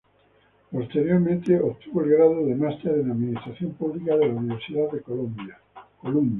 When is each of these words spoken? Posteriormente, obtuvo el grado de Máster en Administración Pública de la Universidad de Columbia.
Posteriormente, 0.71 1.59
obtuvo 1.59 2.01
el 2.01 2.09
grado 2.09 2.43
de 2.47 2.55
Máster 2.55 2.97
en 3.01 3.11
Administración 3.11 3.73
Pública 3.75 4.15
de 4.17 4.25
la 4.29 4.33
Universidad 4.33 4.89
de 4.91 5.01
Columbia. 5.01 5.59